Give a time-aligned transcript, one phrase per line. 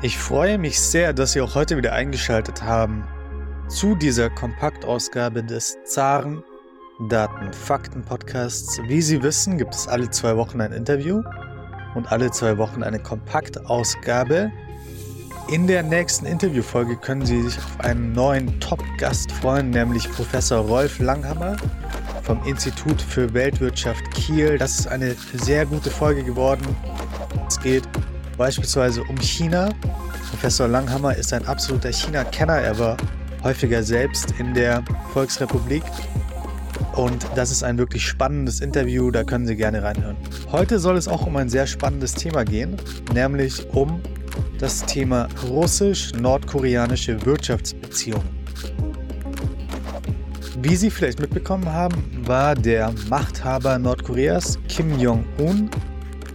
[0.00, 3.02] Ich freue mich sehr, dass Sie auch heute wieder eingeschaltet haben
[3.66, 6.44] zu dieser Kompaktausgabe des Zaren
[7.08, 8.80] Daten Fakten Podcasts.
[8.86, 11.24] Wie Sie wissen, gibt es alle zwei Wochen ein Interview
[11.96, 14.52] und alle zwei Wochen eine Kompaktausgabe.
[15.50, 21.00] In der nächsten Interviewfolge können Sie sich auf einen neuen Top-Gast freuen, nämlich Professor Rolf
[21.00, 21.56] Langhammer
[22.22, 24.58] vom Institut für Weltwirtschaft Kiel.
[24.58, 26.64] Das ist eine sehr gute Folge geworden.
[27.48, 27.88] Es geht
[28.38, 29.68] beispielsweise um China.
[30.30, 32.54] Professor Langhammer ist ein absoluter China-Kenner.
[32.54, 32.96] Er war
[33.42, 35.82] häufiger selbst in der Volksrepublik.
[36.94, 40.16] Und das ist ein wirklich spannendes Interview, da können Sie gerne reinhören.
[40.50, 42.76] Heute soll es auch um ein sehr spannendes Thema gehen,
[43.14, 44.00] nämlich um
[44.58, 48.28] das Thema russisch-nordkoreanische Wirtschaftsbeziehungen.
[50.60, 55.70] Wie Sie vielleicht mitbekommen haben, war der Machthaber Nordkoreas Kim Jong-un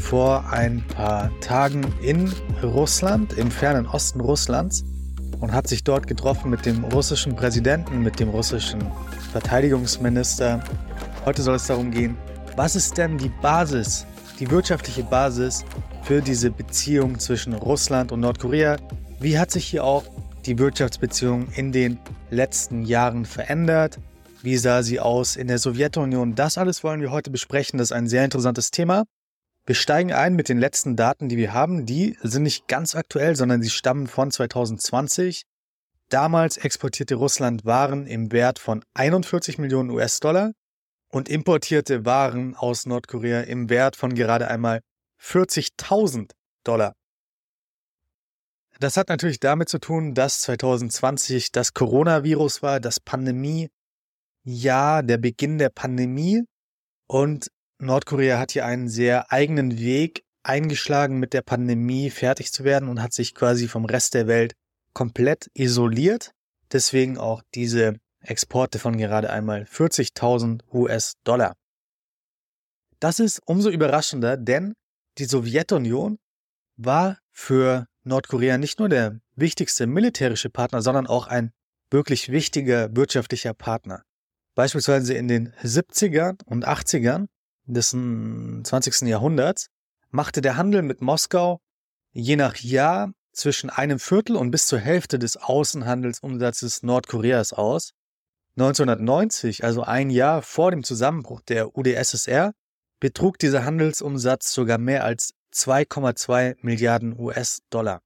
[0.00, 4.84] vor ein paar Tagen in Russland, im fernen Osten Russlands,
[5.40, 8.82] und hat sich dort getroffen mit dem russischen Präsidenten, mit dem russischen
[9.32, 10.62] Verteidigungsminister.
[11.24, 12.16] Heute soll es darum gehen,
[12.56, 14.06] was ist denn die Basis,
[14.40, 15.64] die wirtschaftliche Basis
[16.02, 18.76] für diese Beziehung zwischen Russland und Nordkorea?
[19.20, 20.04] Wie hat sich hier auch
[20.46, 21.98] die Wirtschaftsbeziehung in den
[22.30, 23.98] letzten Jahren verändert?
[24.42, 26.34] Wie sah sie aus in der Sowjetunion?
[26.34, 27.78] Das alles wollen wir heute besprechen.
[27.78, 29.04] Das ist ein sehr interessantes Thema.
[29.68, 31.84] Wir steigen ein mit den letzten Daten, die wir haben.
[31.84, 35.42] Die sind nicht ganz aktuell, sondern sie stammen von 2020.
[36.08, 40.52] Damals exportierte Russland Waren im Wert von 41 Millionen US-Dollar
[41.10, 44.80] und importierte Waren aus Nordkorea im Wert von gerade einmal
[45.20, 46.30] 40.000
[46.64, 46.94] Dollar.
[48.80, 53.68] Das hat natürlich damit zu tun, dass 2020 das Coronavirus war, das Pandemie,
[54.44, 56.42] ja, der Beginn der Pandemie
[57.06, 57.48] und
[57.78, 63.02] Nordkorea hat hier einen sehr eigenen Weg eingeschlagen, mit der Pandemie fertig zu werden und
[63.02, 64.54] hat sich quasi vom Rest der Welt
[64.94, 66.32] komplett isoliert.
[66.72, 71.54] Deswegen auch diese Exporte von gerade einmal 40.000 US-Dollar.
[73.00, 74.74] Das ist umso überraschender, denn
[75.18, 76.18] die Sowjetunion
[76.76, 81.52] war für Nordkorea nicht nur der wichtigste militärische Partner, sondern auch ein
[81.90, 84.02] wirklich wichtiger wirtschaftlicher Partner.
[84.54, 87.26] Beispielsweise in den 70ern und 80ern
[87.68, 89.02] des 20.
[89.02, 89.68] Jahrhunderts
[90.10, 91.60] machte der Handel mit Moskau
[92.12, 97.92] je nach Jahr zwischen einem Viertel und bis zur Hälfte des Außenhandelsumsatzes Nordkoreas aus.
[98.56, 102.52] 1990, also ein Jahr vor dem Zusammenbruch der UdSSR,
[102.98, 108.02] betrug dieser Handelsumsatz sogar mehr als 2,2 Milliarden US-Dollar.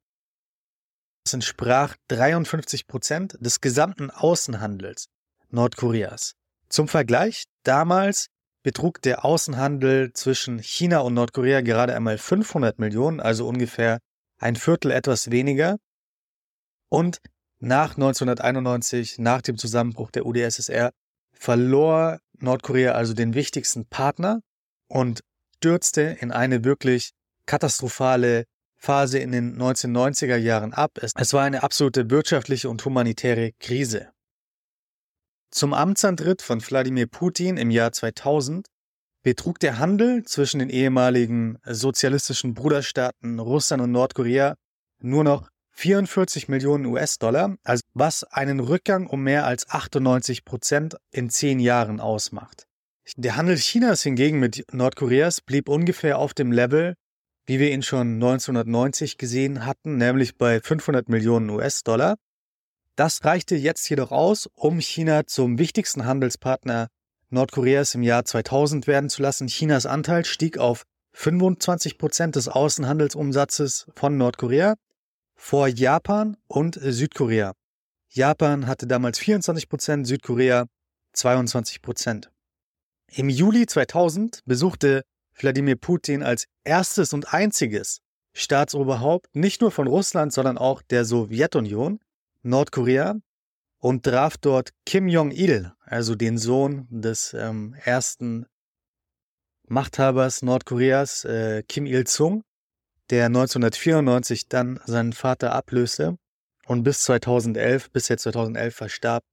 [1.24, 5.08] Das entsprach 53 Prozent des gesamten Außenhandels
[5.48, 6.34] Nordkoreas.
[6.68, 8.28] Zum Vergleich, damals
[8.62, 13.98] betrug der Außenhandel zwischen China und Nordkorea gerade einmal 500 Millionen, also ungefähr
[14.38, 15.78] ein Viertel etwas weniger.
[16.88, 17.18] Und
[17.58, 20.92] nach 1991, nach dem Zusammenbruch der UdSSR,
[21.32, 24.40] verlor Nordkorea also den wichtigsten Partner
[24.88, 25.22] und
[25.56, 27.12] stürzte in eine wirklich
[27.46, 28.44] katastrophale
[28.76, 30.98] Phase in den 1990er Jahren ab.
[31.00, 34.10] Es war eine absolute wirtschaftliche und humanitäre Krise.
[35.52, 38.68] Zum Amtsantritt von Wladimir Putin im Jahr 2000
[39.22, 44.56] betrug der Handel zwischen den ehemaligen sozialistischen Bruderstaaten Russland und Nordkorea
[45.02, 51.28] nur noch 44 Millionen US-Dollar, also was einen Rückgang um mehr als 98 Prozent in
[51.28, 52.66] zehn Jahren ausmacht.
[53.16, 56.94] Der Handel Chinas hingegen mit Nordkoreas blieb ungefähr auf dem Level,
[57.44, 62.16] wie wir ihn schon 1990 gesehen hatten, nämlich bei 500 Millionen US-Dollar.
[62.96, 66.88] Das reichte jetzt jedoch aus, um China zum wichtigsten Handelspartner
[67.30, 69.46] Nordkoreas im Jahr 2000 werden zu lassen.
[69.46, 74.74] Chinas Anteil stieg auf 25 Prozent des Außenhandelsumsatzes von Nordkorea
[75.34, 77.54] vor Japan und Südkorea.
[78.10, 80.66] Japan hatte damals 24 Prozent, Südkorea
[81.14, 82.30] 22 Prozent.
[83.10, 85.02] Im Juli 2000 besuchte
[85.34, 88.00] Wladimir Putin als erstes und einziges
[88.34, 91.98] Staatsoberhaupt nicht nur von Russland, sondern auch der Sowjetunion
[92.42, 93.16] Nordkorea
[93.78, 98.46] und traf dort Kim Jong-il, also den Sohn des ähm, ersten
[99.66, 102.42] Machthabers Nordkoreas, äh, Kim Il-sung,
[103.10, 106.16] der 1994 dann seinen Vater ablöste
[106.66, 109.24] und bis 2011, bis er 2011 verstarb,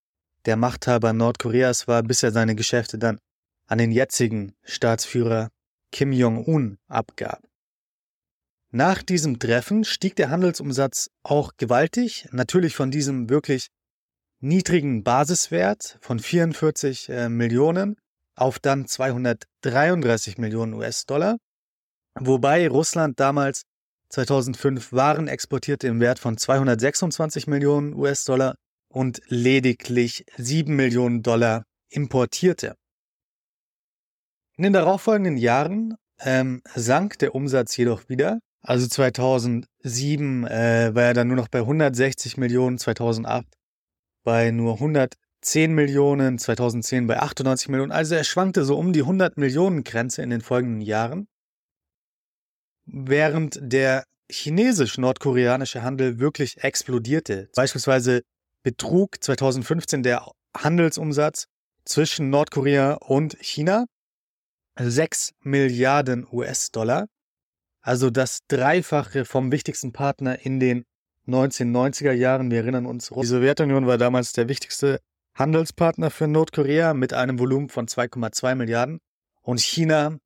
[0.46, 3.20] der Machthaber Nordkoreas war, bis er seine Geschäfte dann
[3.68, 5.50] an den jetzigen Staatsführer
[5.92, 7.49] Kim Jong-un abgab.
[8.72, 13.70] Nach diesem Treffen stieg der Handelsumsatz auch gewaltig, natürlich von diesem wirklich
[14.42, 17.96] niedrigen Basiswert von 44 äh, Millionen
[18.36, 21.38] auf dann 233 Millionen US-Dollar,
[22.20, 23.64] wobei Russland damals
[24.10, 28.56] 2005 Waren exportierte im Wert von 226 Millionen US-Dollar
[28.88, 32.76] und lediglich 7 Millionen Dollar importierte.
[34.58, 38.40] In den darauffolgenden Jahren ähm, sank der Umsatz jedoch wieder.
[38.62, 43.46] Also 2007 äh, war er dann nur noch bei 160 Millionen, 2008
[44.24, 47.92] bei nur 110 Millionen, 2010 bei 98 Millionen.
[47.92, 51.28] Also er schwankte so um die 100 Millionen Grenze in den folgenden Jahren.
[52.86, 57.50] Während der chinesisch-nordkoreanische Handel wirklich explodierte.
[57.56, 58.22] Beispielsweise
[58.64, 61.46] betrug 2015 der Handelsumsatz
[61.86, 63.86] zwischen Nordkorea und China
[64.78, 67.08] 6 Milliarden US-Dollar,
[67.82, 70.86] also das Dreifache vom wichtigsten Partner in den
[71.28, 72.52] 1990er Jahren.
[72.52, 75.00] Wir erinnern uns, die Sowjetunion war damals der wichtigste
[75.36, 79.00] Handelspartner für Nordkorea mit einem Volumen von 2,2 Milliarden
[79.42, 80.18] und China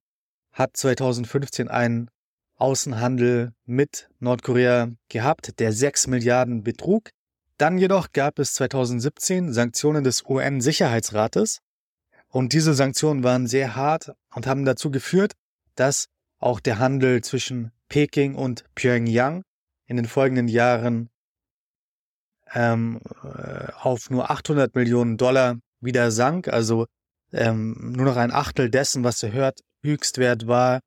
[0.51, 2.09] hat 2015 einen
[2.55, 7.09] Außenhandel mit Nordkorea gehabt, der 6 Milliarden betrug.
[7.57, 11.59] Dann jedoch gab es 2017 Sanktionen des UN-Sicherheitsrates
[12.27, 15.33] und diese Sanktionen waren sehr hart und haben dazu geführt,
[15.75, 16.07] dass
[16.43, 19.43] auch der Handel zwischen Peking und Pyongyang
[19.85, 21.09] in den folgenden Jahren
[22.53, 26.85] ähm, äh, auf nur 800 Millionen Dollar wieder sank, also
[27.31, 30.79] ähm, nur noch ein Achtel dessen, was der Hört Höchstwert war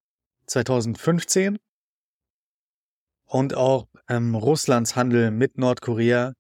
[0.46, 1.58] 2015.
[3.24, 6.32] Und auch ähm, Russlands Handel mit Nordkorea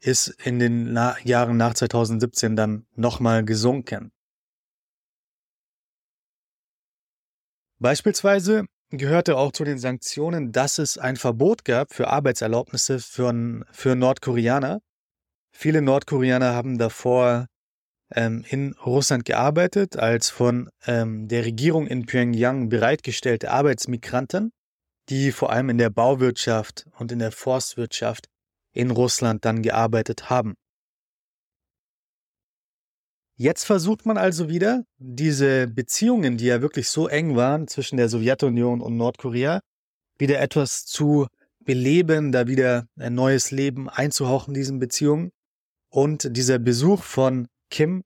[0.00, 4.10] ist in den Na Jahren nach 2017 dann nochmal gesunken.
[7.80, 13.96] Beispielsweise gehörte auch zu den Sanktionen, dass es ein Verbot gab für Arbeitserlaubnisse für, für
[13.96, 14.80] Nordkoreaner.
[15.50, 17.46] Viele Nordkoreaner haben davor
[18.14, 24.52] ähm, in Russland gearbeitet als von ähm, der Regierung in Pyongyang bereitgestellte Arbeitsmigranten,
[25.08, 28.26] die vor allem in der Bauwirtschaft und in der Forstwirtschaft
[28.72, 30.54] in Russland dann gearbeitet haben.
[33.42, 38.10] Jetzt versucht man also wieder, diese Beziehungen, die ja wirklich so eng waren zwischen der
[38.10, 39.60] Sowjetunion und Nordkorea,
[40.18, 41.26] wieder etwas zu
[41.58, 45.30] beleben, da wieder ein neues Leben einzuhauchen, diesen Beziehungen.
[45.88, 48.02] Und dieser Besuch von Kim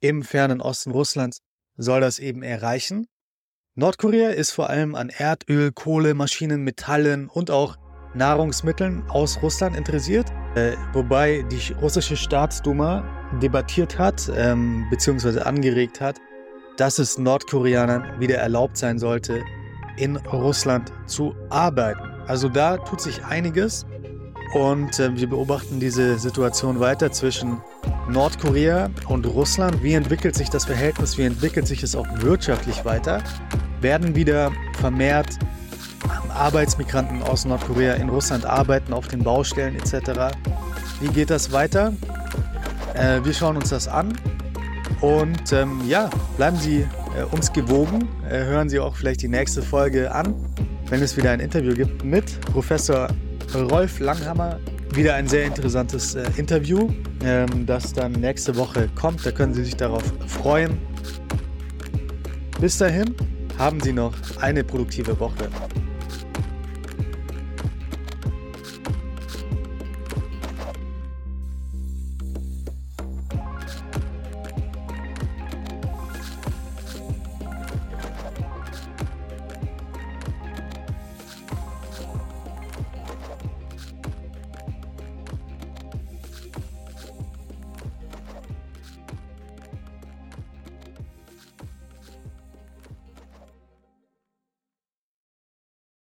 [0.00, 1.38] im fernen Osten Russlands
[1.76, 3.06] soll das eben erreichen.
[3.76, 7.76] Nordkorea ist vor allem an Erdöl, Kohle, Maschinen, Metallen und auch
[8.16, 16.18] Nahrungsmitteln aus Russland interessiert, äh, wobei die russische Staatsduma debattiert hat, ähm, beziehungsweise angeregt hat,
[16.76, 19.42] dass es Nordkoreanern wieder erlaubt sein sollte,
[19.96, 22.00] in Russland zu arbeiten.
[22.26, 23.86] Also da tut sich einiges
[24.54, 27.60] und äh, wir beobachten diese Situation weiter zwischen
[28.08, 29.82] Nordkorea und Russland.
[29.82, 31.16] Wie entwickelt sich das Verhältnis?
[31.18, 33.22] Wie entwickelt sich es auch wirtschaftlich weiter?
[33.80, 35.38] Werden wieder vermehrt
[36.34, 40.34] Arbeitsmigranten aus Nordkorea in Russland arbeiten, auf den Baustellen etc.
[41.00, 41.92] Wie geht das weiter?
[43.02, 44.16] Äh, wir schauen uns das an
[45.00, 46.86] und ähm, ja, bleiben Sie
[47.18, 48.08] äh, uns gewogen.
[48.28, 50.36] Äh, hören Sie auch vielleicht die nächste Folge an,
[50.88, 53.08] wenn es wieder ein Interview gibt mit Professor
[53.54, 54.60] Rolf Langhammer.
[54.94, 56.90] Wieder ein sehr interessantes äh, Interview,
[57.24, 59.26] ähm, das dann nächste Woche kommt.
[59.26, 60.78] Da können Sie sich darauf freuen.
[62.60, 63.16] Bis dahin
[63.58, 65.48] haben Sie noch eine produktive Woche.